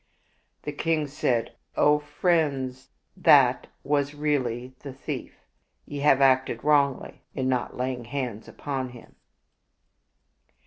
The 0.63 0.71
king 0.71 1.05
said," 1.05 1.53
O 1.87 1.99
friends, 1.99 2.89
that 3.15 3.67
was 3.83 4.15
really 4.15 4.73
the 4.79 4.93
thief. 4.93 5.35
Ye 5.85 5.99
have 5.99 6.21
acted 6.21 6.63
wrongly 6.63 7.21
in 7.35 7.47
not 7.47 7.77
laying 7.77 8.05
hands 8.05 8.47
upon 8.47 8.89
him." 8.89 9.13